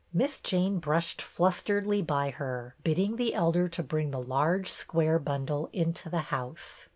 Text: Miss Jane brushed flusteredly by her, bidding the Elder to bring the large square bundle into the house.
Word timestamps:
Miss 0.11 0.41
Jane 0.41 0.79
brushed 0.79 1.21
flusteredly 1.21 2.01
by 2.01 2.31
her, 2.31 2.73
bidding 2.83 3.17
the 3.17 3.35
Elder 3.35 3.69
to 3.69 3.83
bring 3.83 4.09
the 4.09 4.19
large 4.19 4.67
square 4.71 5.19
bundle 5.19 5.69
into 5.73 6.09
the 6.09 6.21
house. 6.33 6.89